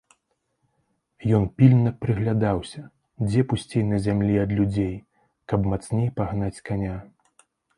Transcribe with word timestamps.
Ён 1.39 1.43
пільна 1.61 1.91
прыглядаўся, 2.05 2.81
дзе 3.27 3.41
пусцей 3.53 3.83
на 3.93 3.97
зямлі 4.09 4.41
ад 4.47 4.57
людзей, 4.61 4.91
каб 5.55 5.71
мацней 5.75 6.09
пагнаць 6.21 6.55
каня. 6.73 6.97